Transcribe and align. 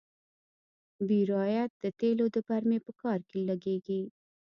بیرایت 1.07 1.71
د 1.83 1.85
تیلو 1.99 2.25
د 2.35 2.37
برمې 2.47 2.79
په 2.85 2.91
کار 3.01 3.19
کې 3.29 3.39
لګیږي. 3.49 4.01